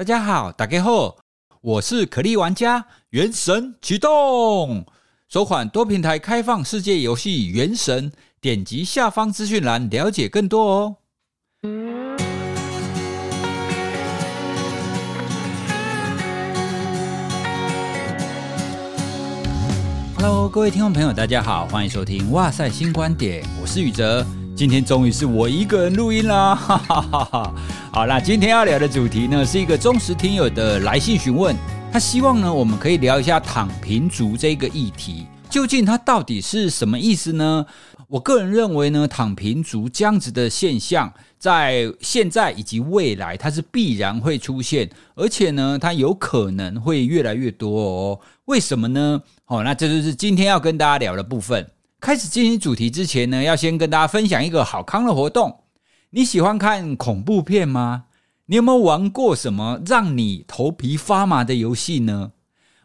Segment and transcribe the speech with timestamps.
[0.00, 1.18] 大家好，打开后，
[1.60, 4.86] 我是可莉玩家，原神启动，
[5.28, 8.10] 首款多平台开放世界游戏《原神》，
[8.40, 10.96] 点击下方资讯栏了解更多哦。
[20.16, 24.24] Hello，各位听众朋友，大家好，欢迎收听哇塞新观点，我是宇哲。
[24.56, 27.54] 今天终于是我一个人录音啦，哈哈哈哈！
[27.92, 31.56] 好那，今天要聊的主题呢，是一个忠实听友的来信询问，
[31.92, 37.66] 他希望呢，我们可以聊一下躺平族这个议题，究竟它到底是什么意思呢？
[38.06, 48.20] 我个人认为呢，躺平族这样子的现象，在现在以及未来，它是必然会出现，而且呢，它有可能会越来越多哦。
[48.44, 49.20] 为什么呢？
[49.46, 51.68] 哦，那这就是今天要跟大家聊的部分。
[52.00, 55.64] 开始进行主题之前呢，要先跟大家分享一个好康的活动。
[56.12, 58.06] 你喜欢看恐怖片吗？
[58.46, 62.32] 你有没有玩过什么让你头皮发麻的游戏呢？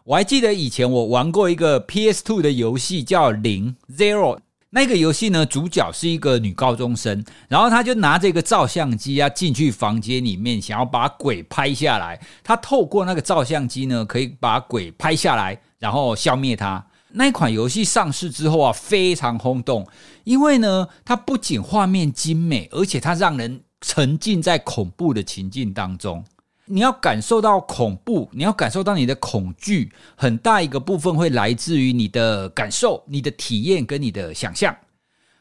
[0.04, 4.38] 我还记得以前我玩过一个 PS2 的游戏叫《零 Zero》，
[4.70, 12.22] 那个游戏呢，主角是一个女高中生，然后她就拿着一个照相机啊进去房间里面，想要把鬼拍下来。
[12.44, 16.86] 她透过那个照相机呢，可以把鬼拍下来，然后消灭它。
[17.18, 19.88] 那一款游戏上市之后啊，非常轰动，
[20.26, 26.24] 因为呢，它不仅画面精美，而且它让人沉浸在恐怖的情境当中。
[26.66, 34.76] 你要感受到恐怖，你要感受到你的恐惧，很大一个部分会来自于你的感受、你的体验跟你的想象。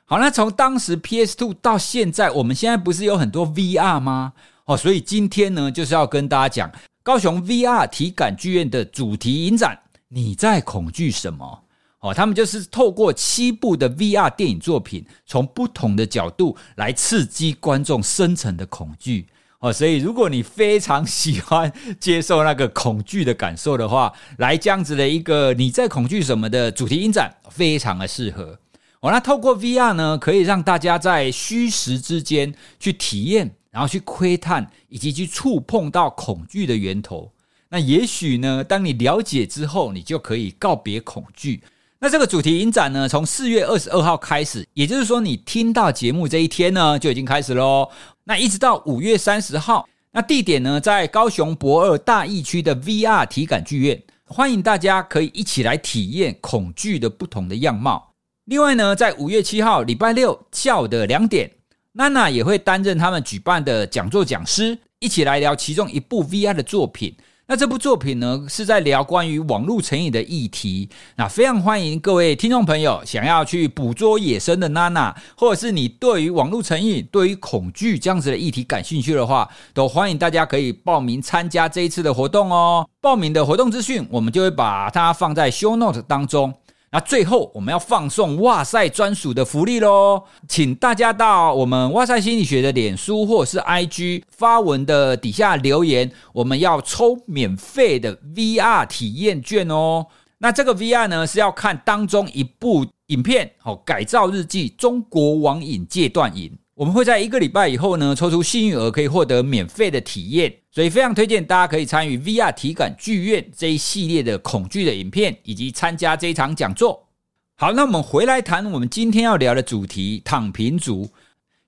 [0.05, 4.35] 好，那从当时 PS Two 到现在，我们现在不是有很多 VR 吗？
[4.67, 6.71] 哦，所以今天呢，就是要跟大家讲
[7.03, 9.81] 高雄 VR 体感剧院的主题影展。
[10.09, 11.64] 你在恐惧什么？
[12.05, 19.27] 哦，他们就是透过七部的 VR 电影作品，从不同的角度来刺激观众深层的恐惧。
[19.61, 28.59] 哦，所以如果你非常喜欢接受那个恐惧的感受的话，来这样子的一个你在恐惧什么的主题影展，非常的适合。
[29.01, 37.33] 哦，那透过 VR 呢，可以让大家在虚实之间去体验，然后去窥探，以及去触碰到恐惧的源头。
[37.71, 41.63] 那也许呢，当你了解之后，你就可以告别恐惧。
[42.05, 47.89] 那这个主题影展呢，从四月二十二号开始，也就是说，你听到节目这一天呢，就已经开始喽。
[48.25, 58.13] 那一直到五月三十号，那地点呢，在高雄博二大义区的 VR 体感剧院，欢迎大家可以一起来体验恐惧的不同的样貌。
[58.45, 61.51] 另外呢，在五月七号礼拜六下午的两点，
[61.93, 67.17] 娜娜也会担任他们举办的讲座讲师，一起来聊其中一部 VR 的作品。
[67.47, 70.89] 那这部作品呢，是在聊关于网络成瘾的议题。
[71.17, 82.89] 那非常欢迎各位听众朋友，想要去捕捉野生的娜娜，或者是你对于网络成瘾、对于恐惧这样子的议题感兴趣的话，都欢迎大家可以报名参加这一次的活动哦。
[83.03, 86.55] 报名的活动资讯，我们就会把它放在 show note 当中。
[86.95, 100.07] 那最后我们要放送哇塞专属的福利喽，请大家到我们哇塞心理学的脸书或者是 IG 发文的底下留言，我们要抽免费的 VR 体验券哦。
[100.39, 106.57] 那这个 VR 呢，是要看当中一部影片哦，改造日记中国网瘾戒断瘾。
[106.77, 117.07] 我们会在一个礼拜以后呢，抽出幸运儿，可以获得免费的体验，所以非常推荐大家可以参与 VR 体感剧院这一系列的恐惧的影片，以及参加这一场讲座。
[117.55, 121.09] 好，那我们回来谈我们今天要聊的主题——躺平族。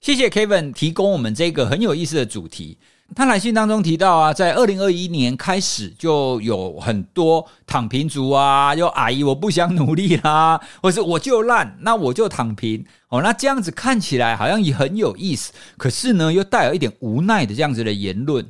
[0.00, 2.78] 谢谢 Kevin 提供我们这个很有意思的主题。
[3.15, 13.22] 他来信当中提到啊，在二零二一年开始就有很多躺平族啊，又阿姨我不想努力啦， 或是我就烂，那我就躺平哦。
[13.22, 18.45] 那这样子看起来好像也很有意思，可是呢，又带有一点无奈的这样子的言论。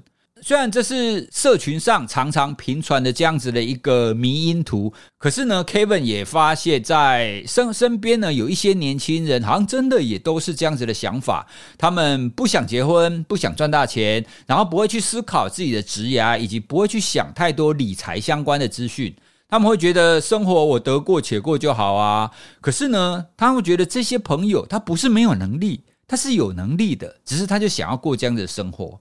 [0.47, 11.49] 虽然这是社群上常常频传的这样子的一个迷因图，可是呢，Kevin 也发现，在身身边呢，有一些年轻人好像真的也都是这样子的想法。
[11.77, 19.13] 他们不想结婚，不想赚大钱，然后不会去思考自己的职业，以及不会去想太多理财相关的资讯。
[19.49, 22.31] 他们会觉得生活我得过且过就好啊。
[22.61, 29.01] 可是呢，他们会觉得这些朋友他不是没有能力，他是有能力的，只是他就想要过这样的生活。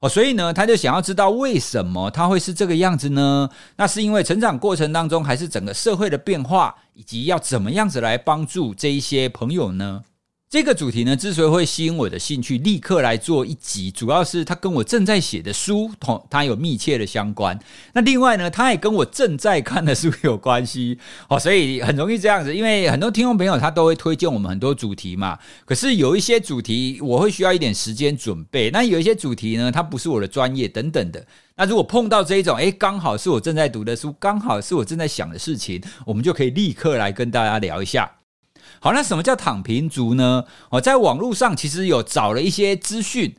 [0.00, 3.50] 哦，所以呢，他就想要知道为什么他会是这个样子呢？
[3.76, 10.04] 那是因为成长过程当中，还是整个社会的变化，以及要怎么样子来帮助这一些朋友呢？
[10.50, 17.58] 这个主题呢，之所以会吸引我的兴趣，立刻来做一集，主要是它跟我正在写的书同它有密切的相关。
[17.92, 20.98] 那另外呢，它也跟我正在看的书有关系
[21.28, 22.54] 哦，所以很容易这样子。
[22.54, 31.22] 因为很多听众朋友他都会推荐我们很多主题嘛，可是有一些主题我会需要一点时间准备，那有一些主题呢，它不是我的专业等等的。
[31.56, 38.10] 那如果碰到这一种，诶，刚好是我正在读的书，刚好是我正在想的事情，我们就可以立刻来跟大家聊一下。
[38.80, 40.44] 好，那什么叫躺平族呢？
[40.70, 43.36] 哦，在网络上其实有找了一些资讯，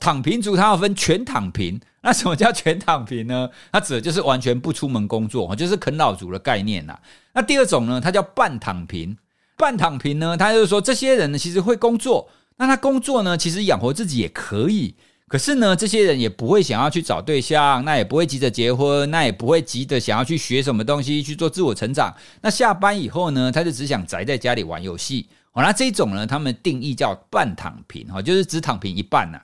[0.00, 1.80] 躺平族它要分全躺平。
[2.02, 3.50] 那什么叫全躺平呢？
[3.72, 6.98] 它指的就是完全不出门工作，就是啃老族的概念呐。
[7.34, 9.16] 那第二种呢，它叫半躺平。
[9.56, 14.94] 半躺平呢，它就是说这些人呢其实会工作，那他工作呢其实养活自己也可以。
[15.28, 22.14] 可是呢，这些人也不会想要去找对象，那也不会急着结婚，那也不会急着想要去学什么东西去做自我成长。
[22.40, 25.26] 那下班以后呢，他就只想宅在家里玩游戏。
[25.52, 29.38] 好，那这种呢，他们定义叫半躺平，哈，就是只躺平一半呐。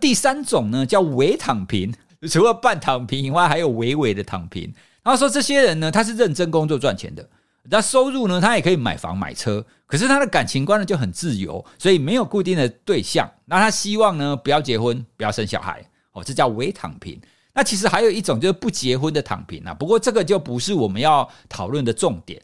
[0.00, 1.92] 第三种呢，叫微躺平，
[2.30, 4.72] 除了半躺平以外，还有微微的躺平。
[5.02, 7.28] 然后说这些人呢，他是认真工作赚钱的。
[7.68, 8.40] 那收入呢？
[8.40, 13.30] 他也可以买房买车，可是他的感情观呢就很自由，所以没有固定的对象。
[13.44, 17.20] 那他希望呢不要结婚，不要生小孩，哦，这叫微躺平。
[17.54, 22.42] 那其实还有一种就是不结婚的躺平啊，不过这个就不是我们要讨论的重点。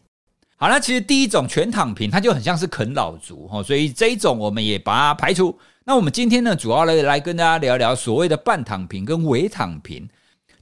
[0.56, 5.58] 好，那其实第一种全躺平，它就很像是啃老族，所以这一种我们也把它排除。
[5.84, 10.08] 那我们今天呢，主要来来跟大家聊聊所谓的半躺平跟微躺平。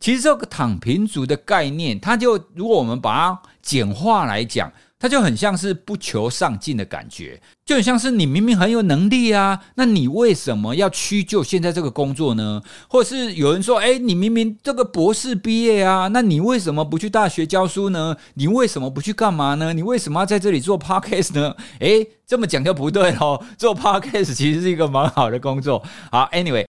[0.01, 12.63] 其实这个躺平族的概念，它就如果我们把它简化来讲，他就很像是不求上进的感觉，就很像是你明明很有能力啊，那你为什么要屈就现在这个工作呢？
[12.87, 18.15] 或者是有人说，哎，你明明这个博士毕业啊，那你为什么不去大学教书呢？
[18.35, 19.73] 你为什么不去干嘛呢？
[19.73, 21.57] 你为什么要在这里做 podcast 呢？
[21.81, 25.83] 哎，这么讲就不对哦，做 podcast 其实是一个蛮好的工作。
[26.13, 26.67] 好，anyway。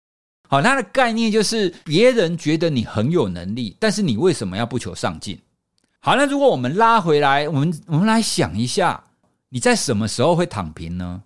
[0.49, 5.39] 好，它的概念就是别人觉得你很有能力，但是你为什么要不求上进？
[6.07, 9.05] 好，那如果我们拉回来，我们我们来想一下，
[9.49, 11.23] 你在什么时候会躺平呢？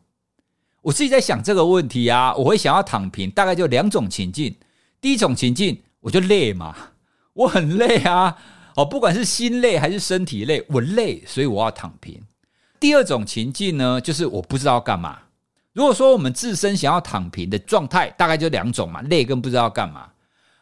[0.83, 4.55] 我自己在想这个问题啊，我会想要躺平，大概就两种情境。
[5.01, 6.77] 第一种情境，我就累嘛，
[7.35, 8.39] 我很累啊，
[8.77, 12.23] 哦，不管是心累还是身体累，我累，所以我要躺平。
[12.79, 15.19] 第二种情境呢，就是我不知道干嘛。
[15.73, 20.11] 如果说我们自身想要躺平的状态，大概就两种嘛，累跟不知道干嘛。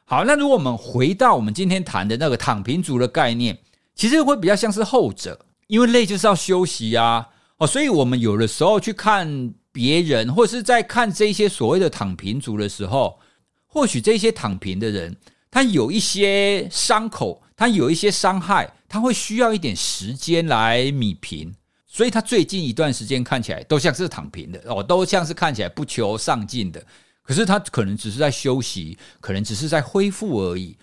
[0.06, 3.58] 好，那如果我们回到我们今天谈的那个躺平族的概念，
[3.96, 7.26] 其实会比较像是后者，因为累就是要休息啊。
[7.56, 13.18] 哦，所以我们有的时候去看别人，或是在看这些所谓的躺平族的时候，
[13.66, 15.16] 或许这些躺平的人，
[15.50, 21.54] 他有一些伤口，他有一些伤害，他会需要一点时间来弭平。
[21.86, 26.84] 所以他最近一段时间看起来都像是躺平的哦，都像是看起来不求上进的。
[27.22, 30.76] 可是他可能只是在休息，可能只是在恢复而已。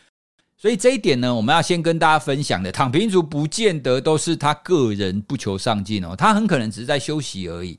[0.64, 7.78] 所以这一点呢，我们要先跟大家分享的，躺平族不见得都是他个人不求上进哦，他很可能只是在休息而已。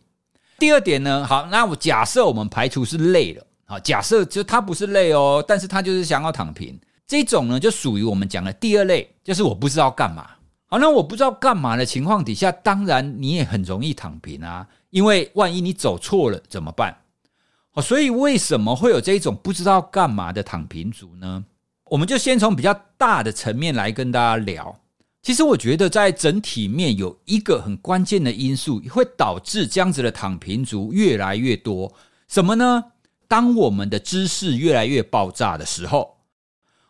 [0.59, 10.33] 第二点呢，好，那我假设我们排除是累了，好，假设就他不是累哦，但是他就是想要躺平，这种呢就属于我们讲的第二类，就是我不知道干嘛。
[10.67, 16.95] 好，那我不知道干嘛的情况底下，当然你也很容易躺平啊，因为万一你走错了怎么办？
[17.71, 21.43] 好，所以为什么会有这种不知道干嘛的躺平族呢？
[21.95, 24.77] 我们就先从比较大的层面来跟大家聊。
[25.23, 31.95] 其实我觉得在整体面有一个很关键的因素，会导致这样子的躺平族越来越多。
[32.27, 32.83] 什么呢？
[33.29, 36.17] 当我们的知识越来越爆炸的时候。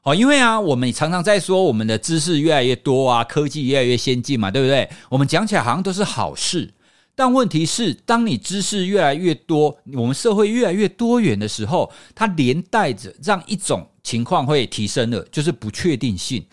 [0.05, 4.89] 哦，因为啊，我们常常在说我们的知识越来越多啊，科技越来越先进嘛，对不对？
[5.11, 6.73] 我们讲起来好像都是好事，
[7.17, 16.44] 但问题是，当你知识越来越多，我们社会越来越多元的时候，它连带着让一种情况会提升了，就是不确定性，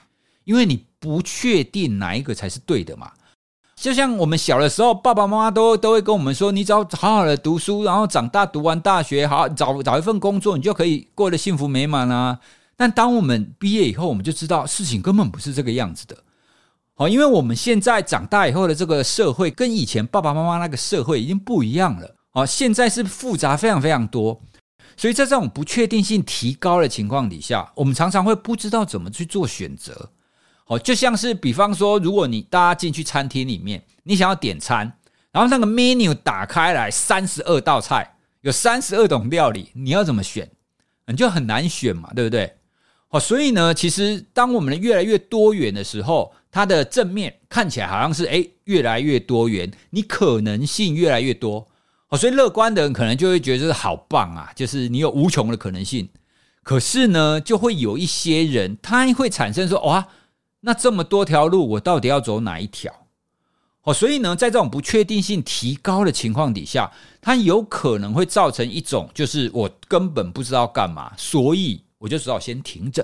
[0.44, 3.12] 因为你不确定哪一个才是对的嘛。
[3.76, 12.40] 就像我们小的时候，爸爸妈妈都都会跟我们说，你只要好好的读书，然后长大读完大学，好找找一份工作，你就可以过得幸福美满啊。
[12.78, 16.16] 但当我们毕业以后，我们就知道事情根本不是这个样子的。
[16.96, 22.16] 哦，因为我们现在长大以后的这个社会，跟以前爸爸妈妈那个社会已经不一样了。
[22.34, 24.42] 哦，现在是复杂非常非常多，
[24.96, 30.12] 所以在这种不确定性提高的情况底下，我们常常会不知道怎么去做选择。
[30.68, 34.90] 哦，就像是比方说，如果你大家进去餐厅里面，你想要点餐，
[35.32, 40.50] 然后那个 menu 打开来三十二道菜，有三十二种料理，你要怎么选？
[41.08, 42.54] 你就很难选嘛，对不对？
[43.10, 51.68] 哦，所以呢，其实当我们越来越多元的时候，它的正面看起来好像是诶越来越多元，你可能性越来越多。
[52.10, 56.10] 哦，所以乐观的人可能就会觉得这是好棒啊，就是你有无穷的可能性。
[56.62, 60.10] 可是呢，就会有一些人他会产生说，哇，
[60.60, 62.94] 那这么多条路，我到底要走哪一条？
[63.84, 73.04] 哦，所以呢，在这种不确定性提高的情况底下，它有可能会造成一种，就是我根本不知道干嘛，所以我就只好先停着。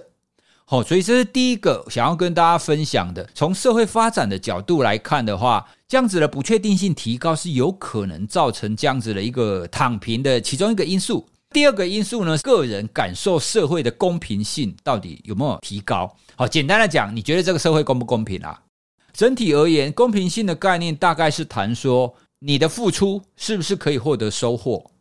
[0.69, 3.25] 好，所以这是第一个想要跟大家分享的。
[3.33, 11.25] 从社会发展的角度来看的话，这样子的不确定性提高是有可能造成这样子的一个躺平的其中一个因素。
[11.51, 16.13] 第二个因素呢，个人感受社会的公平性到底有没有提高？
[16.35, 18.61] 好，简单的讲，你觉得这个社会公不公平啊？
[19.13, 24.91] 整体而言，公平性的概念大概是谈说，你的付出是不是可以获得收获？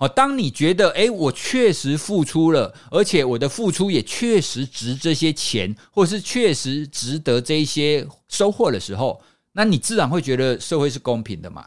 [0.00, 9.20] 好，当你觉得，诶，我确实付出了，而且我的付出也确实值这些钱，或是确实值得这一些收获的时候，
[9.54, 11.66] 那你自然会觉得社会是公平的嘛。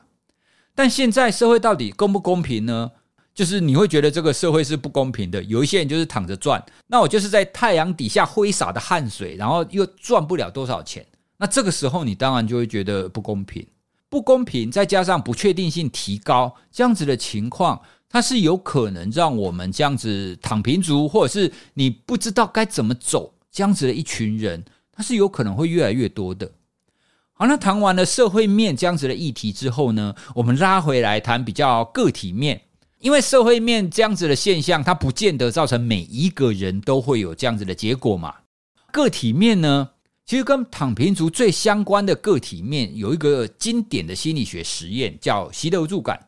[0.74, 2.92] 但现在社会到底公不公平呢？
[3.34, 5.44] 就是你会觉得这个社会是不公平的。
[5.44, 13.68] 有一些人就是躺着赚，那我就是在太阳底下挥洒的汗水，然后又赚不了多少钱，那这个时候你当然就会觉得不公平。
[14.08, 17.82] 不公平，再加上不确定性提高，这样子的情况。
[18.12, 26.52] 它是有可能让我们这样子躺平族，或者是你不知道该怎么走这样子的一群人，它是有可能会越来越多的。
[27.32, 32.62] 好，那谈完了社会面这样子的议题之后呢，我们拉回来谈比较个体面，
[33.00, 38.36] 因为社会面这样子的现象，它不见得造成每一个人都会有这样子的结果嘛。
[38.92, 39.90] 个体面呢，
[40.26, 46.28] 其实跟躺平族最相关的个体面，有一个经典的心理学实验，叫习得无助感。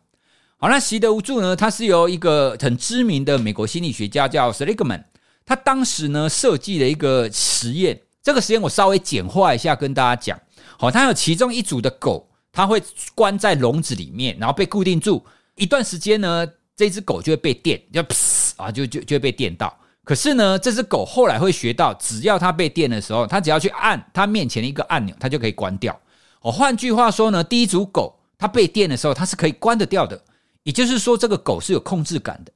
[0.63, 1.53] 好，那习得无助呢？
[1.53, 5.03] 它是由一个很知名的美国心理学家叫 Seligman，
[5.45, 7.99] 他当时呢设计了一个实验。
[8.21, 10.39] 这个实验我稍微简化一下跟大家讲。
[10.79, 12.81] 好，他有其中一组的狗，它会
[13.13, 15.21] 关在笼子里面，然后被固定住
[15.55, 19.77] 一段时间呢，这只狗就会被电，就噗啊，就就就会被电到。
[20.05, 25.99] 可是呢，这只狗后来会学到，只要它被电的时候，它只要去按它面前的一个按钮，它就可以关掉。
[26.39, 30.23] 哦，换句话说呢，第一组狗它被电的时候，它是可以关得掉的。
[30.63, 32.51] 也就是说，这个狗是有控制感的。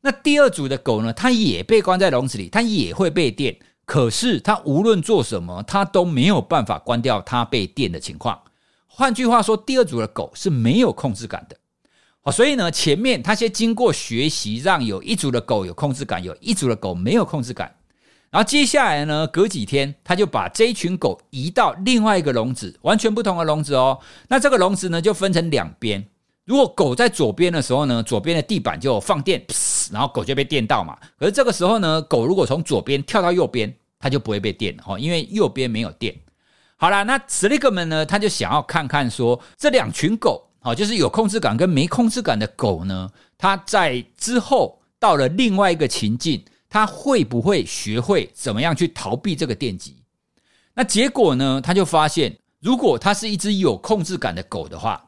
[0.00, 1.12] 那第二组的狗呢？
[1.12, 3.58] 它也被关在笼子里，它也会被电。
[3.84, 8.40] 可是它无论做什么，它都没有办法关掉它被电的情况。
[8.86, 11.56] 换句话说，第二组的狗是没有控制感的。
[12.20, 17.74] 好，所以呢，前面它先经过学习，让有一组的狗有控制感，有一组的狗没有控制感。
[18.30, 23.98] 然后接下来呢，隔几天，他就把这一群狗移到另外一个笼子，完全不同的笼子哦。
[24.28, 26.06] 那这个笼子呢，就分成两边。
[26.48, 29.44] 如果狗在左边的时候呢，左边的地板就放电，
[29.92, 30.96] 然后狗就被电到嘛。
[31.18, 36.16] 可是这个时候呢，狗如果从左边跳到右边，它就不会被电哦，因为右边没有电。
[36.78, 49.98] 好啦，那史利格们呢，他就想要看看说，这两群狗，哦，就是有控制感跟没控制感的狗呢，它在之后到了另外一个情境，它会不会学会怎么样去逃避这个电击？
[50.72, 55.04] 那结果呢，他就发现，如果它是一只有控制感的狗的话。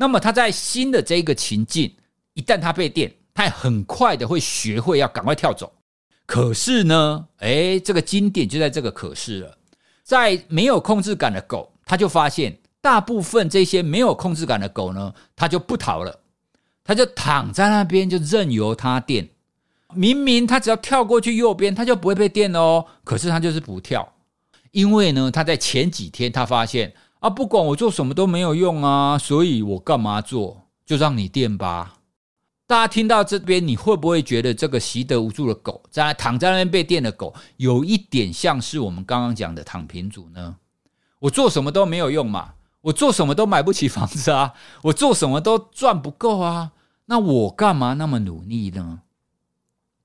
[0.00, 1.94] 那么他在新的这个情境，
[2.32, 5.70] 一旦他被电，他也很快的会学会要赶快跳走。
[6.24, 9.58] 可是呢，哎，这个经典就在这个可是了，
[10.02, 16.18] 在没有控制感的狗，他就发现大部分这些没有控制感的狗呢，他就不逃了，
[16.82, 19.28] 他就躺在那边就任由他电。
[19.92, 24.10] 明明他只要跳过去右边，他就不会被电哦，可是他就是不跳，
[24.70, 26.94] 因为呢，他在前几天他发现。
[27.20, 30.66] 啊，不管我做什么都没有用啊，所以我干嘛做？
[30.86, 31.96] 就让你电吧。
[32.66, 40.56] 大家听到这边，你会不会觉得这个习得无助的狗，在躺在那边被电的狗，有一点像是我们刚刚讲的躺平族呢？
[41.18, 46.72] 我做什么都没有用嘛，我做什么都买不起房子啊， 我做什么都赚不够啊，
[47.04, 49.02] 那我干嘛那么努力呢？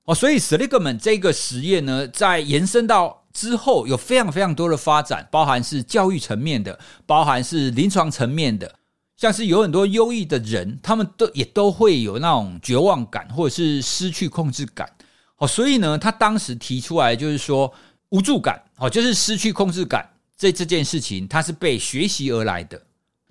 [0.04, 3.22] 哦，所以 Seligman 这个实验呢，在延伸到。
[3.36, 8.74] 之后有非常非常多的发展，包含是教育层面的，包含是临床层面的，
[9.18, 14.90] 像是有很多忧郁的人，他们都也都会有那种绝望感，或者是失去控制感。
[15.36, 17.70] 哦，所以呢，他当时提出来就是说，
[18.08, 22.80] 无助感，哦，就是失去控制感，这这件事情它是被学习而来的。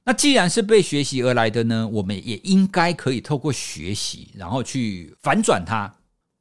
[0.04, 5.92] 那既然是被学习而来的呢，我们也应该可以透过学习，然后去反转它。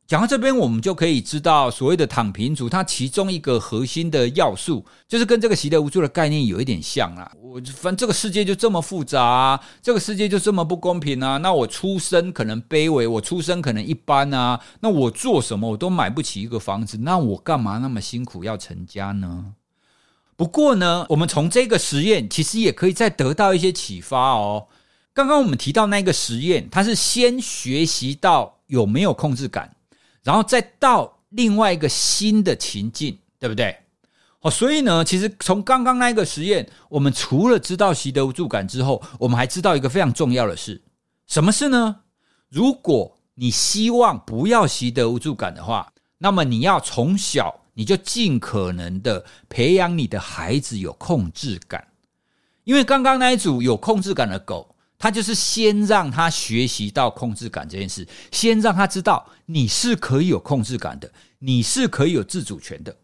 [0.07, 7.33] 讲到这边，我们就可以知道，所谓的躺平族，它其中一个核心的要素，就是跟这个习得无助的概念有一点像啦。
[7.41, 11.39] 我反正这个世界就这么复杂，这个世界就这么不公平啊。
[11.39, 14.61] 那我出生可能卑微，我出生可能一般啊。
[14.81, 19.55] 那我做什么我都买不起一个房子，那我干嘛那么辛苦要成家呢？
[20.37, 24.67] 不过呢，我们从这个实验其实也可以再得到一些启发哦。
[25.15, 29.77] 刚刚我们提到那个实验，它是先学习到有没有控制感，
[30.25, 33.77] 然后再到另外一个新的情境，对不对？
[34.41, 40.83] 哦，所以呢，其实从刚刚那个实验，我们除了知道习得无助感之后，我们还知道一个非常重要的事，
[41.27, 42.01] 什么事呢？
[42.49, 51.87] 如果你希望不要习得无助感的话，那么你要从小你就尽可能的培养你的孩子有控制感，
[52.65, 54.74] 因为刚刚那一组有控制感的狗。
[54.99, 61.11] 他就是先让他学习到控制感这件事，先让他知道你是可以有控制感的，
[61.41, 62.97] 你是可以有自主权的。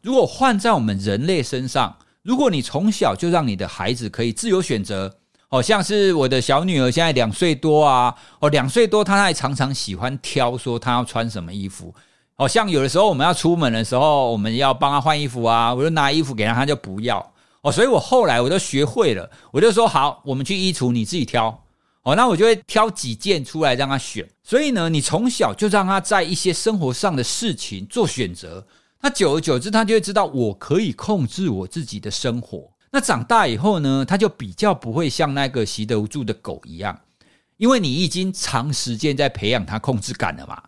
[0.00, 11.94] 如果换在我们人类身上，如果你从小就让你的孩子可以自由选择，好像是我的小女儿现在两岁多啊，哦，两岁多，她还常常喜欢挑，说她要穿什么衣服。
[12.34, 17.32] 好像有的时候我们要出门的时候，我们要帮她换衣服啊，我就拿衣服给她，她就不要。
[17.70, 21.64] 所以我后来我就学会了，我就说好，我们去衣橱，你自己挑。
[22.04, 24.26] 哦，那我就会挑几件出来让他选。
[24.42, 28.66] 所以呢，你从小就让他在一些生活上的事情做选择，
[29.02, 32.70] 那久而久之，他就会知道我可以控制我自己的生活。
[32.90, 36.98] 那长大以后呢，他就比较不会像那个习得无助的狗一样，
[37.58, 40.62] 因为你已经长时间在培养他控制感了嘛。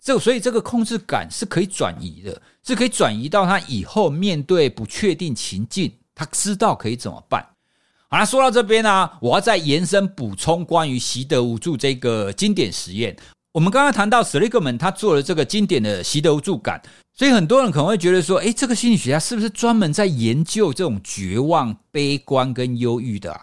[0.00, 5.92] 这所以这个控制感是可以转移的，是可以转移到他以后面对不确定情境。
[6.18, 7.40] 他知道可以怎么办。
[8.08, 13.16] 好，那说到这边呢、我要再延伸补充关于习得无助这个经典实验。
[13.52, 16.82] 我们刚刚谈到 Seligman 他做了这个经典的习得无助感，
[17.14, 23.42] 所以很多人可能会觉得说，诶，这个心理学家是不是专门在研究这种绝望、悲观跟忧郁的啊？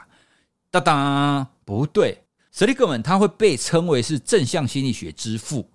[0.70, 5.70] 当当，不对，Seligman 他会被称为是正向心理学之父，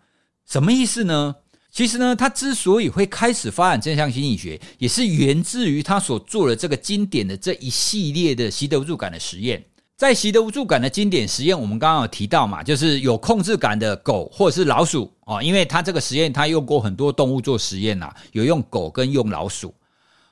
[0.46, 1.36] 什么意思呢？
[1.70, 9.64] 其实呢，他之所以会开始发展正向心理学，也是源自于他所做的这个经典的这一系列的习得无助感的实验。
[9.96, 19.72] 在习得无助感的经典实验，我们刚刚有提到嘛，就是有控制感的狗或者是老鼠哦，因为他这个实验他用过很多动物做实验呐，有用狗跟用老鼠。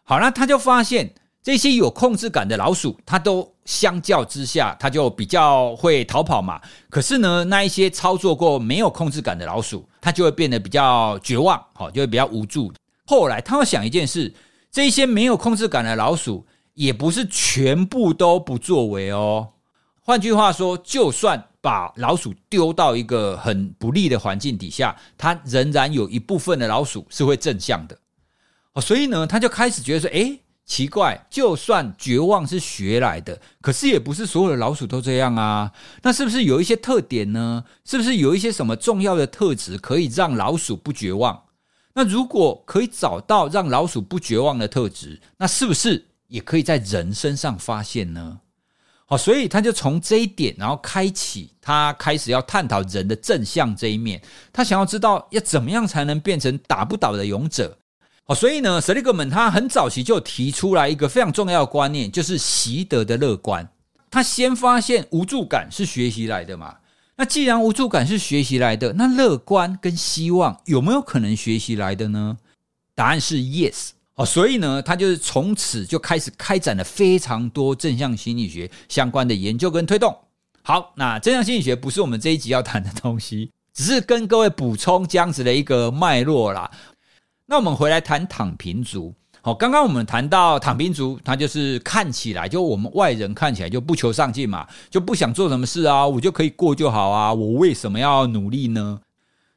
[0.05, 1.13] 好，那他就发现。
[1.41, 6.61] 这些有控制感的老鼠，它都相较之下，它就比较会逃跑嘛。
[6.91, 12.73] 可是呢，那一些操作过没有控制感的老鼠，他就会变得比较绝望，好，就会比较无助。
[13.05, 14.33] 后来，他会想一件事：
[14.71, 19.51] 这些没有控制感的老鼠，也不是全部都不作为哦。
[20.01, 27.95] 换句话说，就算把老鼠丢到一个很不利的环境底下，它仍然有一部分的老鼠是会正向的。
[28.73, 30.41] 哦，所以呢，他就开始觉得说，诶。
[30.69, 35.73] 奇怪，就算绝望是学来的，可是也不是所有的老鼠都这样啊。
[36.03, 37.65] 那是不是有一些特点呢？
[37.87, 41.45] 是不是有一些什么重要的特质可以让老鼠不绝望？
[41.95, 48.41] 那如果可以找到让老鼠不绝望的特质，那是不是也可以在人身上发现呢？
[49.07, 54.21] 好，所以他就从这一点，然后开启他开始要探讨人的正向这一面。
[54.53, 57.79] 他想要知道要怎么样才能变成打不倒的勇者。
[58.29, 63.67] 哦，所以呢，Seligman 他很早期就提出来一个非常重要的观念，就是习得的乐观。
[64.11, 66.77] 他先发现无助感是学习来的嘛，
[67.17, 72.37] 那既然无助感是学习来的，那乐观跟希望有没有可能学习来的呢？
[72.95, 73.91] 答案是 yes。
[74.15, 80.15] 哦，所以呢，他就是从此就开始开展了非常多正向心理学相关的研究跟推动。
[80.63, 86.71] 好，那正向心理学不是我们这一集要谈的东西，只是跟各位补充这样子的一个脉络啦。
[87.51, 89.15] 那我们回来谈躺平族。
[89.41, 99.01] 好，刚刚我们谈到躺平族，他就是看起来就我们外人看起来就不求上进嘛，就不想做什么事啊，我就可以过就好啊，我为什么要努力呢？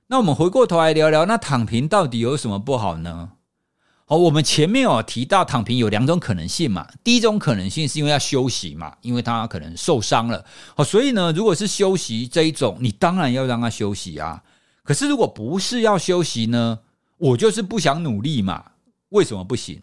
[0.07, 3.31] 那我们回过头来聊聊，那躺平到底有什么不好呢？
[4.05, 10.45] 好，我们前面有提到躺平有两种可能性嘛，第一种可能性是因为要休息嘛，因为他可能受伤了。
[10.75, 14.41] 好，所以呢，如果是休息这一种，你当然要让他休息啊。
[14.83, 16.79] 可是如果不是要休息呢？
[17.21, 18.63] 我就是不想努力嘛，
[19.09, 19.79] 为什么不行？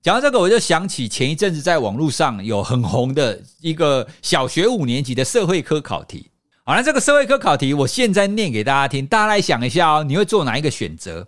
[0.00, 6.30] 讲到这个，我就想起前一阵子在网络上有很红的一个小学五年级的社会科考题。
[6.64, 11.26] 好，那这个社会科考题，我现在念给大家听，大家来想一下哦，你会做哪一个选择？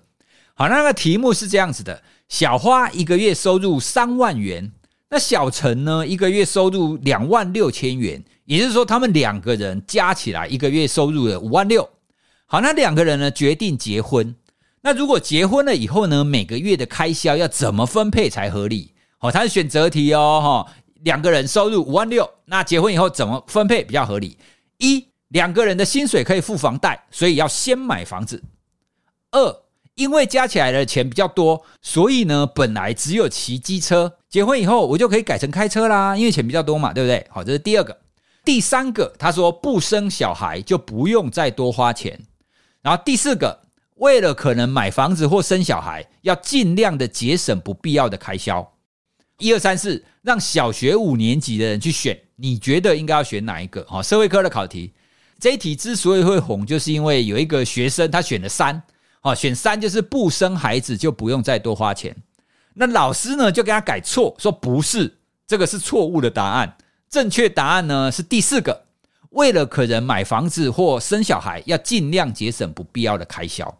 [0.54, 4.70] 好，那个题目是这样子的：小花一个月收入三万元，
[5.08, 11.90] 那小陈呢，一个月收入两万六千元，也就是说，他们两个人加起来一个月收入了五万六。
[12.46, 14.32] 好，那两个人呢，决定结婚。
[14.82, 18.94] 那如果结婚了以后呢，每个月的开销要怎么分配才合理？
[19.18, 24.38] 好，它是选择题哦，哈，两个人收入五万六，那结婚以后怎么分配比较合理？
[24.78, 28.42] 一，两个人的薪水可以付房贷，所以要先买房子。
[29.32, 29.62] 二，
[29.94, 37.26] 因为加起来的钱比较多，所以呢，本来只有骑机车，结婚以后我就可以改成开车啦，因为钱比较多嘛，对不对？
[37.30, 37.96] 好，这是第二个。
[38.42, 42.18] 第三个，他说不生小孩就不用再多花钱。
[42.80, 43.60] 然后第四个，
[44.00, 48.66] 为了可能买房子或生小孩，要尽量的节省不必要的开销。
[49.38, 53.86] 一二三四，让小学五年级的人去选，你觉得应该要选哪一个？
[53.90, 54.94] 哦，社会科的考题，
[55.38, 58.82] 这一题之所以会红，就是因为有一个学生他选了三，
[59.20, 62.16] 哦，选三就是不生孩子就不用再多花钱。
[62.72, 65.14] 那老师呢就给他改错，说不是，
[65.46, 66.74] 这个是错误的答案，
[67.10, 68.86] 正确答案呢是第四个，
[69.30, 73.76] 为了可能买房子或生小孩，要尽量节省不必要的开销。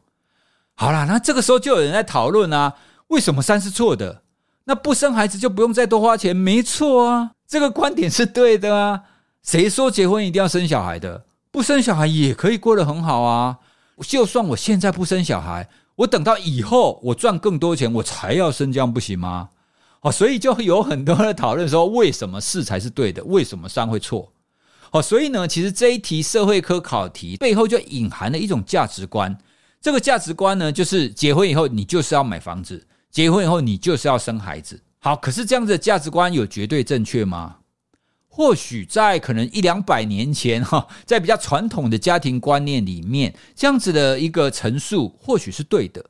[0.81, 2.73] 好啦，那这个时候就有人在讨论啊，
[3.09, 4.23] 为什么三是错的？
[4.64, 9.03] 那不生孩子就不用再多花钱，没错啊，这个观点是对的啊。
[9.43, 11.27] 谁说结婚一定要生小孩的？
[11.51, 13.59] 不生小孩也可以过得很好啊。
[14.01, 19.51] 就算我现在不生小孩，我等到以后我赚更多钱，我才要生，这样不行吗？
[20.01, 23.23] 哦，所以就有很多人讨论说，为什么四才是对的？
[23.25, 24.33] 为什么三会错？
[24.93, 29.37] 哦，所以呢，其实这一题社会科考题背后就隐含了一种价值观。
[29.81, 32.87] 这个价值观呢，就是结婚以后你就是要买房子。
[33.11, 34.81] 结婚以后，你就是要生孩子。
[35.01, 37.57] 好，可是这样子的价值观有绝对正确吗？
[38.29, 46.05] 或许在可能一两百年前，哈，在比较传统的家庭观念里面，这样子的一个陈述或许是对的。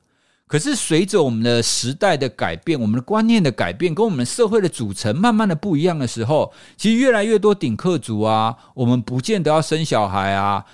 [0.47, 10.67] 可是随着我们的时代的改变，我们的观念的改变，跟我们社会的组成慢慢的不一样的时候，其实越来越多顶客族啊，我们不见得要生小孩啊。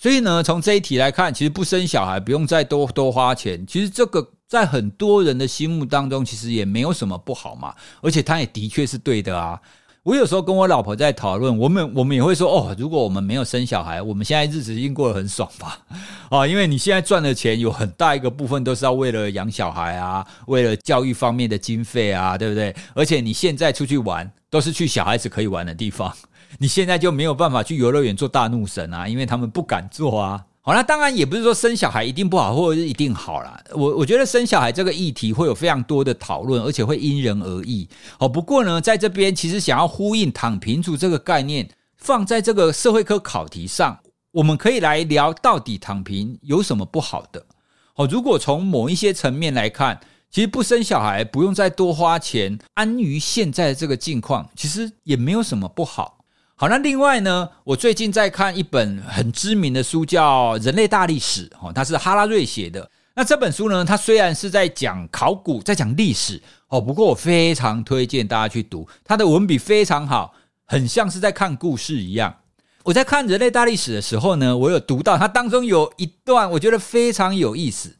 [0.00, 4.26] 所以呢，从这一题来看，其实不生小孩不用再多多花钱，其实这个。
[4.50, 9.56] 在很多人的心目当中，其实也没有什么不好嘛，而且他也的确是对的啊。
[10.02, 15.78] 我有时候跟我老婆在讨论，我们我们也会说，哦，如果我们没有生小孩，我们现在日子已经过得很爽吧？
[16.30, 22.74] 啊，因为你现在赚的钱有很大一个部分都是要为了养小孩啊，为了教育方面的经费啊，对不对？
[22.92, 26.12] 而且你现在出去玩，都是去小孩子可以玩的地方，
[26.58, 30.44] 你现在就没有办法去游乐园做大怒神啊，因为他们不敢做啊。
[30.62, 33.58] 好，那当然也不是说生小孩一定不好，或者是一定好啦。
[33.72, 37.88] 我我觉得生小孩这个议题会有非常多的讨论，而且会因人而异。
[38.18, 43.98] 好，不过呢，在这边其实想要呼应“躺平族”这个概念，放在这个社会科考题上，
[44.32, 47.46] 我们可以来聊到底躺平有什么不好的。
[47.94, 49.98] 好，如果从某一些层面来看，
[50.30, 56.18] 其实不生小孩，不用再多花钱，安于现在的这个境况，其实也没有什么不好。
[56.60, 62.86] 好，那另外呢，我最近在看一本很知名的书，叫《人类大历史》哦，它是哈拉瑞写的。
[63.14, 70.34] 那这本书呢，它虽然是在讲考古，在讲历史哦，不过我非常推荐大家去读，它的文笔非常好，
[70.66, 72.36] 很像是在看故事一样。
[72.82, 77.96] 我在看《人类大历史》的时候呢，我有读到它当中有一段，我觉得非常有意思。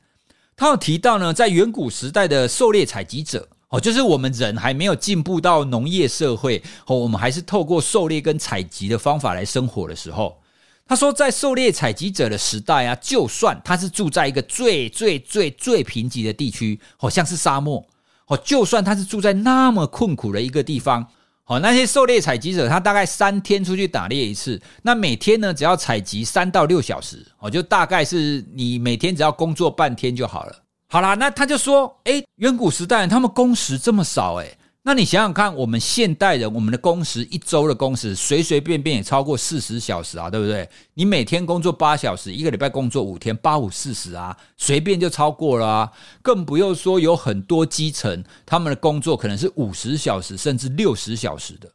[0.54, 3.48] 它有提到呢，在远古时代的狩猎采集者。
[3.70, 10.40] 哦，就是我们人还没有进步到农业社会，哦，我们还是透过狩猎跟采集的方法来生活的时候，
[10.88, 17.86] 他说，在狩猎采集者的时代啊，就算他是住在一个最最最最贫瘠的地区，好像是沙漠，
[18.26, 21.06] 哦，就算他是住在那么困苦的一个地方，
[21.46, 30.56] 哦，那些狩猎采集者他大概三天出去打猎一次，那每天呢，只要采集三到六小时，哦，就大概是你每天只要工作半天就好了。
[30.92, 40.68] 好啦，那他就说，诶，远古时代他们工时这么少，诶，那你想想看，我们现代人，我们的工时一周的工时随随便便也超过四十小时啊，对不对？
[40.94, 51.70] 你每天工作八小时，一个礼拜工作五天，八五四十啊，随便就超过了啊，更不用说有很多基层，他们的工作可能是五十小时甚至六十小时的。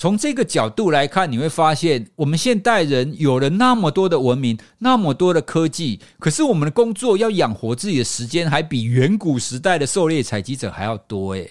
[0.00, 11.34] 从这个角度来看，你会发现，我们现代人有了那么多的文明，那么多的科技，可是我们的工作要养活自己的时间，还比远古时代的狩猎采集者还要多。
[11.34, 11.50] 诶，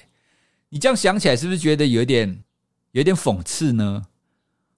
[0.69, 2.39] 你这样想起来，是不是觉得有点
[2.93, 4.01] 有点讽刺呢？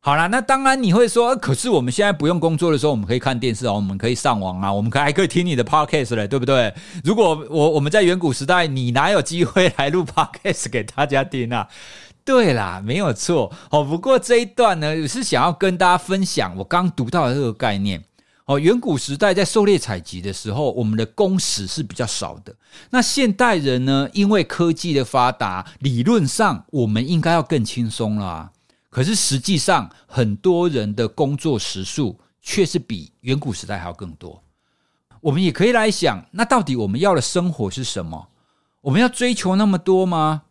[0.02, 6.74] 好啦，那当然你会说，可是我们现在不用工作的时候，我们可以看电视啊，我们可以上网啊，我们可还可以听你的 podcast 嘞，对不对？
[7.06, 11.70] 如果我我们在远古时代，你哪有机会来录 podcast 给大家听啊？
[12.24, 13.84] 对啦，没有错哦。
[13.84, 18.04] 不过这一段呢，也是想要跟大家分享我刚读到的这个概念
[18.46, 18.60] 哦。
[18.60, 22.56] 远古时代在狩猎采集的时候，我们的工时是比较少的。
[22.92, 28.52] 那现代人呢，因为科技的发达，理论上我们应该要更轻松啦。
[28.90, 34.44] 可是实际上，很多人的工作时数却是比远古时代还要更多。
[35.22, 38.28] 我们也可以来想，那到底我们要的生活是什么？
[38.82, 40.42] 我们要追求那么多吗？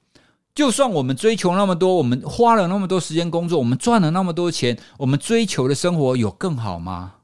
[0.61, 7.15] 就算我们追求那么多，我们花了那么多时间工作，我们赚了那么多钱，我们追求的生活有更好吗？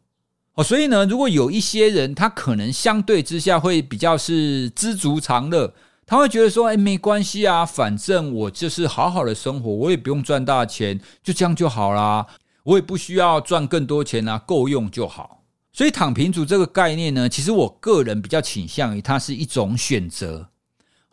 [0.54, 5.74] 哦，所以呢，如果有一些人，他可能相对之下会比较是知足常乐，
[6.06, 12.26] 他会觉得说，哎，没关系啊，反正我就是好好的生活，我也不用赚大钱，就这样就好啦。
[12.62, 15.42] 我也不需要赚更多钱啊，够用就好。
[15.74, 20.48] 所以躺平族这个概念呢，其实我个人比较倾向于它是一种选择。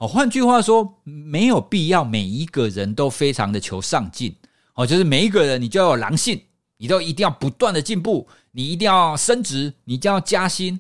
[0.04, 4.36] 哦，换句话说，没有必要每一个人都非常的求上进。
[4.74, 6.42] 哦，就是每一个人你就要有狼性，
[6.76, 10.78] 你都一定要不断的进步，你一定要升职，你就要加薪。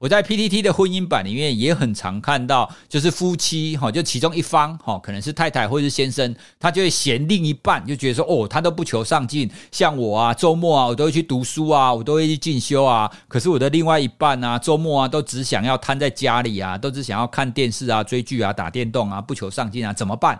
[0.00, 20.38] 我在 PTT 的婚姻版里面也很常看到，就是夫妻哈，就其中一方哈，可能是太太或是先生，他就会嫌另一半，就觉得说哦，他都不求上进，像我啊，周末啊，我都会去读书啊，我都会去进修啊，可是我的另外一半啊，周末啊，都只想要瘫在家里啊，都只想要看电视啊、追剧啊、打电动啊，不求上进啊，怎么办？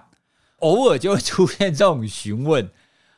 [0.59, 2.69] 偶尔就会出现这种询问。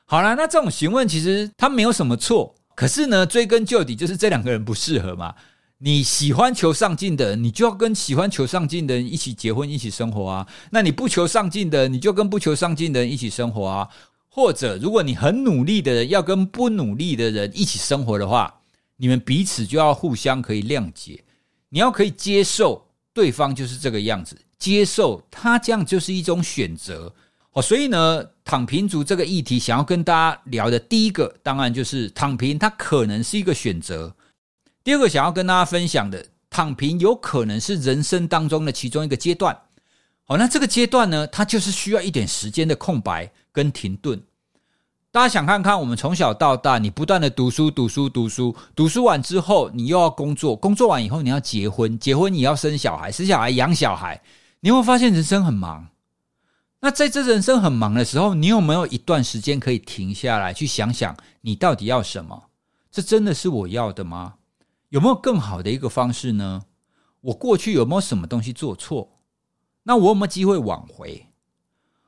[0.04, 5.34] 好了，那这种询问其实他没有什么错，可是呢，追根究底就是这两个人不适合嘛。
[5.78, 10.46] 你喜欢求上进的人，你就要跟喜欢求上进的人一起结婚，一起生活啊。
[10.70, 13.88] 那你不求上进的，你就跟不求上进的人一起生活啊。
[14.28, 18.60] 或者，如果你很努力的人要跟不努力的人一起生活的话，
[18.96, 21.22] 你们彼此就要互相可以谅解。
[21.68, 27.14] 你要可以接受对方就是这个样子，接受他这样就是一种选择。
[27.52, 34.14] 哦，所以呢，躺平族这个议题，想要跟大家聊的第一个，当然就是躺平，它可能是一个选择。
[34.86, 39.62] 第二个想要跟大家分享的，躺平有可能是人生当中的其中一个阶段。
[40.22, 44.22] 好，那这个阶段呢，它就是需要一点时间的空白跟停顿。
[45.10, 54.22] 大家想看看，我们从小到大，你不断的读书、读书、读书，读书完之后，你又要工作，工作完以后你要结婚，结婚你要生小孩，生小孩养小孩，
[54.60, 55.88] 你会发现人生很忙。
[56.78, 62.44] 那在这人生很忙的时候，你有没有一段时间可以停下来，去想想你到底要什么？
[62.92, 64.34] 这真的是我要的吗？
[64.90, 66.62] 有没有更好的一个方式呢？
[67.20, 69.18] 我过去有没有什么东西做错？
[69.82, 71.26] 那我有没有机会挽回？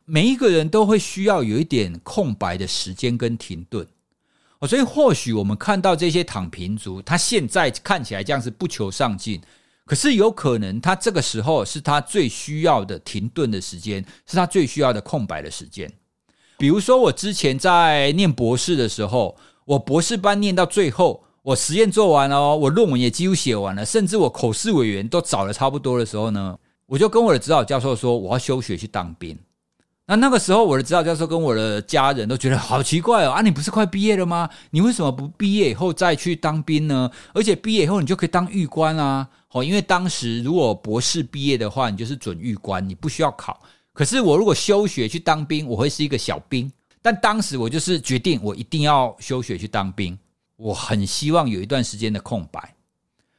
[0.04, 3.86] 每一个人都会需要有一点空白的时间跟停顿。
[4.62, 9.40] 所以或许我们看到这些躺平族，他现在看起来这样子不求上进，
[9.84, 15.92] 可是有可能他这个时候是他最需要的停顿的时间，是他最需要的空白的时间。
[16.56, 21.24] 比如说我之前在念博士的时候，我博士班念到最后。
[21.48, 29.34] 我实验做完了，我论文也几乎写完了，甚至我口试委员都找了差不多的时候呢，我就跟我的指导教授说我要休学去当兵。
[30.06, 34.46] 那那个时候，我的指导教授跟我的家人都觉得好奇怪哦，啊，你不是快毕业了吗？
[34.72, 37.10] 你为什么不毕业以后再去当兵呢？
[37.32, 43.58] 而且毕业以后你就可以当狱官啊，哦，因为当时如果博士毕业的话，你就是准狱官，你不需要考。
[43.94, 46.70] 可是我如果休学去当兵，我会是一个小兵。
[47.00, 50.18] 但当时我就是决定，我一定要休学去当兵。
[50.58, 52.74] 我很希望有一段时间的空白。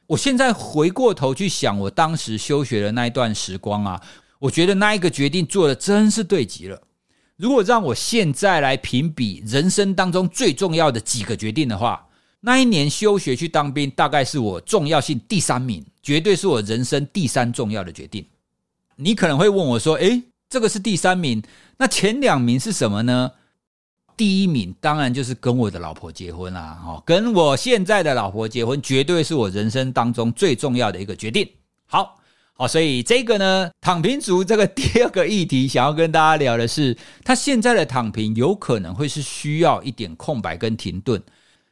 [0.06, 4.02] 我现在回过头去想，我当时休学的那一段时光啊，
[4.38, 6.82] 我觉得那一个决定做的真是对极了。
[7.36, 12.06] 如果让我现在来评比人生当中最重要的几个决定的话，
[12.40, 18.26] 那一年休学去当兵，大概是我重要性第三名，绝对是我人生第三重要的决定。
[18.96, 21.42] 你可能会问我说：“诶，这个是第三名，
[21.76, 23.30] 那前两名是什么呢？”
[24.20, 31.48] 第一名当然就是跟我的老婆结婚啦，哈，跟我现在的老婆结婚，绝对是我人生当中最重要的一个决定。
[31.86, 32.20] 好，
[32.52, 41.22] 好，所以这个呢，躺平族这个第二个议题，想要跟大家聊的是，他现在的躺平有可能会是需要一点空白跟停顿。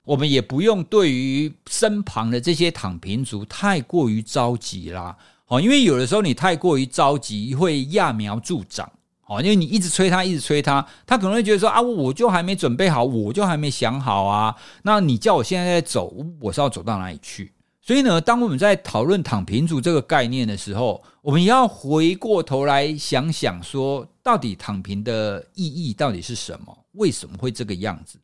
[0.05, 5.15] 我们也不用对于身旁的这些躺平族太过于着急啦，
[5.49, 8.91] 哦，因为有的时候你太过于着急，会揠苗助长。
[9.29, 14.57] 哦，因为你一直催他，一直催他，他可能会觉得说啊，我就还没准备好，我就还没想好啊。
[14.83, 17.53] 那你叫我现在在走，我是要走到哪里去？
[17.83, 26.75] 所以呢，当我们在讨论躺平族这个概念的时候，我们要回过头来想想说，到底躺平的意义到底是什么？
[26.93, 28.19] 为什么会这个样子？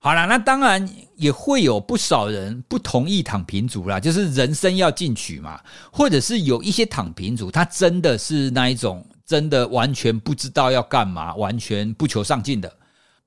[0.00, 5.60] 好啦，那当然也会有不少人不同意躺平族啦，就是人生要进取嘛，
[5.92, 9.06] 或者是有一些躺平族，他真的是那一种。
[9.28, 12.78] 真的完全不知道要干嘛，完全不求上进的。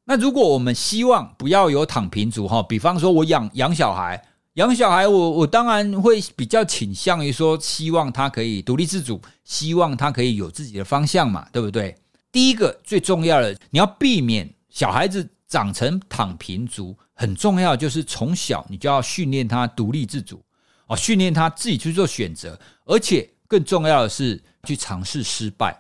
[0.05, 4.19] 那如果我们希望不要有躺平族哈，比方说我养养小孩，
[4.55, 11.95] 养小孩我，我当然会比较倾向于说，希望他可以独立自主，希望他可以有自己的方向嘛，对不对？
[12.31, 20.43] 第一个最重要的，你要避免小孩子长成躺平族，很重要就是从小你就要训练他独立自主
[20.87, 25.79] 哦，训练他自己去做选择，而且更重要的是去尝试失败。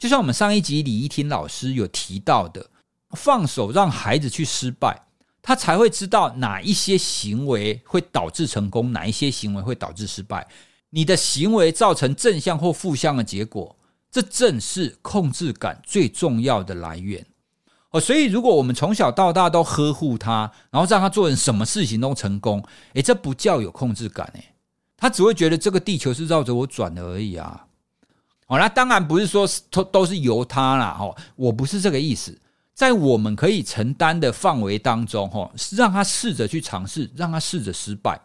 [0.00, 2.70] 就像我们上一集李依婷老师有提到的，
[3.10, 4.98] 放手让孩子去失败，
[5.42, 10.48] 他才会知道哪一些行为会导致成功，哪一些行为会导致失败。
[10.88, 13.76] 你的行为造成正向或负向的结果，
[14.10, 17.26] 这正是控制感最重要的来源。
[17.90, 24.54] 哦，所以如果我们从小到大都呵护他，然后让他做成什么事情都成功，诶，这不叫有控制感诶，
[24.96, 27.66] 他只会觉得这个地球是绕着我转的而已啊。
[28.50, 32.36] 哦，那当然不是说都都是由他啦，哦，我不是这个意思，
[32.74, 38.20] 在我们可以承担的范围当中，哈，让他试着去尝试，让他试着失败。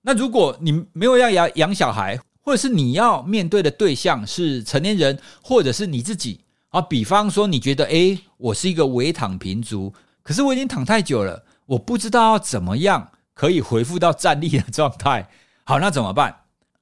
[0.00, 6.40] 那如果你没有要养养小孩，或者是你要面对的对象是成年人，或者是你自己。
[6.70, 9.92] 啊，比方说，你觉得，诶，我是一个伪躺平族，
[10.22, 15.28] 可是我已经躺太久了，我不知道要怎么样可以恢复到站立的状态。
[15.64, 16.32] 好，那怎么办？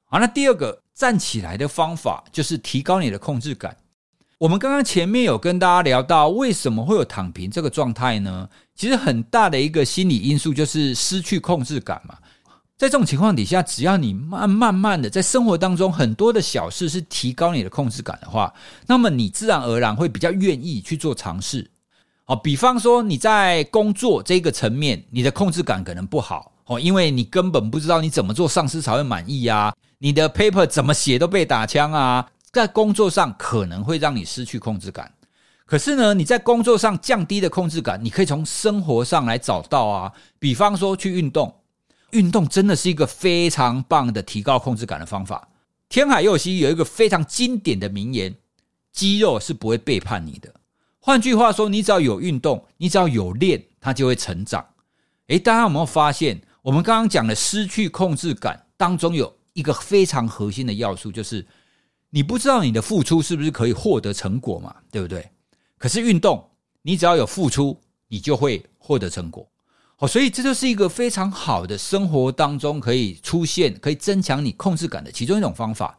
[0.05, 3.77] 好，那第二个站起来的方法就是提高你的控制感。
[4.37, 8.49] 我们刚刚前面有跟大家聊到，为什么会有躺平这个状态呢？
[8.75, 12.19] 其实很大的一个心理因素就是失去控制感嘛。
[12.77, 18.53] 在这种情况底下，只要你慢慢慢的在生活当中很多的小事是提高你的控制感的话，
[18.89, 21.71] 那么你自然而然会比较愿意去做尝试。
[22.25, 35.13] 好，比方说你在工作这个层面，你的控制感可能不好哦，因为你根本不知道你怎么做上司才会满意啊，你的 paper 怎么写都被打枪啊，在工作上可能会让你失去控制感。
[35.67, 41.55] 可是呢，你在工作上降低的控制感，你可以从生活上来找到啊，比方说去运动。
[42.13, 45.47] 运动真的是一个非常棒的提高控制感的方法。
[45.91, 48.35] 天海佑希有一个非常经典的名言
[48.93, 50.55] ：“肌肉是不会背叛你的。”
[51.01, 54.65] 换句话说，你只要有运动，你只要有练，它就会成长。
[55.27, 61.47] 诶，大家有没有发现，我们刚刚讲的失去控制感当中有一个非常核心的要素，就是
[62.11, 64.75] 你不知道你的付出是不是可以获得成果嘛？
[64.91, 65.31] 对不对？
[65.77, 66.49] 可是运动，
[66.83, 69.49] 你只要有付出，你就会获得成果。
[69.99, 75.99] 哦，所以这就是一个非常好的生活当中可以出现、可以增强你控制感的其中一种方法。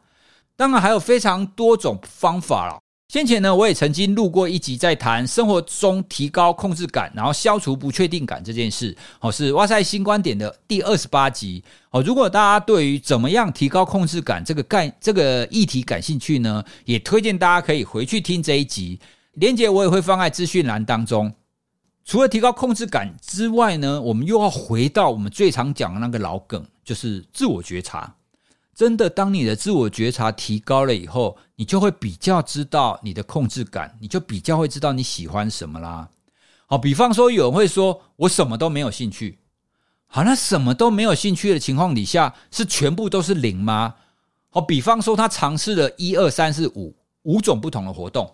[0.56, 2.80] 当然还有非常多种方法了。
[3.10, 8.95] 先前呢，我也曾经录过一集，在谈生活中提高控制感，然后消除不确定感这件事。
[9.19, 11.63] 哦，是哇塞新观点的第二十八集。
[11.89, 19.00] 哦，如果大家对于怎么样提高控制感这个概这个议题感兴趣呢，也推荐大家可以回去听这一集，
[19.34, 21.34] 连接我也会放在资讯栏当中。
[22.06, 28.15] 除了提高控制感之外呢，我们又要回到我们最常讲的那个老梗，就是自我觉察。
[28.80, 36.08] 真的，当你的自我觉察提高了以后，你就会比较知道你的控制感，你就比较会知道你喜欢什么啦。
[36.65, 39.39] 好，比方说有人会说，我什么都没有兴趣。
[40.08, 43.96] 好，那什么都没有兴趣的情况底下，是全部都是零吗？
[44.50, 48.34] 好，比方说他尝试了一二三四五五种不同的活动，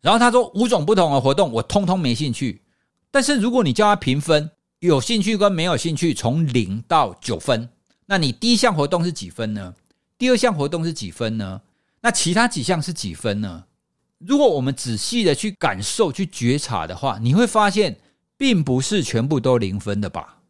[0.00, 2.62] 然后他说五种不同的活动我通通没兴趣。
[3.10, 7.68] 但是如果你叫他评分，有兴趣跟没有兴趣从零到九分，
[8.06, 9.74] 那你第一项活动是几分呢？
[10.20, 11.62] 第二项活动是几分呢？
[12.02, 13.64] 那其他几项是几分呢？
[14.18, 17.98] 如果我们仔细的去感受、去觉察的话，你会发现，
[18.36, 20.40] 并不是全部都零分的吧？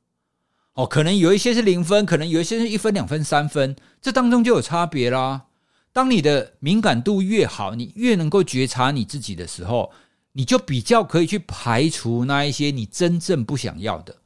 [0.75, 5.43] 哦，可能有一些是零分，可能有一些是一分、两分、三分，这当中就有差别啦。
[5.93, 9.93] 当你的敏感度越好，你越能够觉察你自己的时候。
[10.33, 14.17] 你就比较可以去排除那一些你真正不想要的，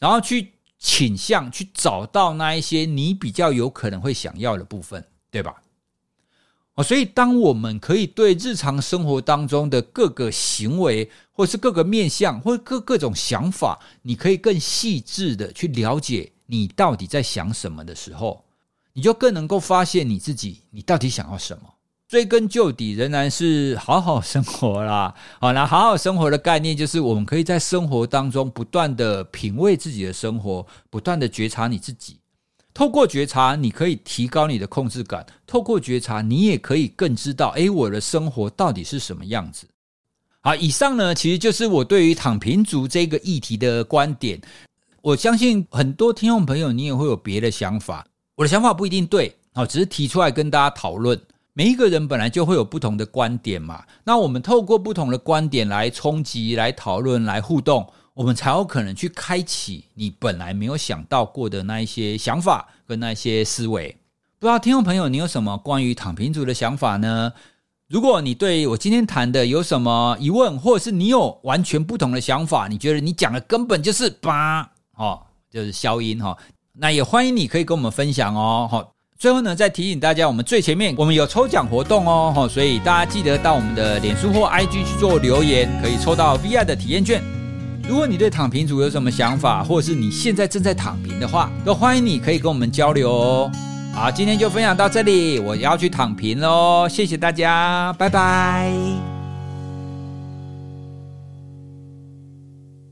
[0.00, 5.62] 然后去倾向去找到那一些你比较有可能会想要的部分，对吧？
[6.74, 18.44] 哦，所以当我们可以对日常生活当中的各个行为，或是各个面向，或各各种想法，你可以更细致的去了解你到底在想什么的时候，
[18.92, 21.71] 你就更能够发现你自己，你到底想要什么。
[22.12, 25.14] 追根究底，仍然是好好生活啦。
[25.40, 32.18] 好，那好好生活的概念就是，我们可以在生活当中不断的品味自己的生活，不断的觉察你自己。
[32.74, 39.66] 透过觉察，你可以提高你的控制感；透过觉察，你也可以更知道，诶，我的生活到底是什么样子。
[40.42, 44.38] 好，以上呢，其实就是我对于躺平族这个议题的观点。
[45.00, 48.06] 我相信很多听众朋友，你也会有别的想法。
[48.34, 51.18] 我的想法不一定对，好，只是提出来跟大家讨论。
[51.54, 63.94] 每一个人本来就会有不同的观点嘛，那我们透过不同的观点来冲击、来讨论、来互动，我们才有可能去开启你本来没有想到过的那一些想法跟那些思维。
[64.38, 67.34] 不知道听众朋友你有什么关于躺平族的想法呢？
[67.88, 74.62] 如果你对我今天谈的有什么疑问，或者是你有完全不同的想法，你觉得你讲的根本就是八
[74.96, 76.34] 哦，就是消音哈，
[76.72, 78.94] 那也欢迎你可以跟我们分享哦，好。
[79.22, 87.22] 最后呢，再提醒大家，我们最前面我们有抽奖活动哦，所以大家记得到我们的脸书或 IG 去做留言，可以抽到 VR 的体验券。
[87.88, 93.52] 如果你对躺平族有什么想法，或是你现在正在躺平的话，都欢迎你可以跟我们交流哦。
[93.94, 99.11] 好，今天就分享到这里，我要去躺平喽，谢谢大家，拜拜。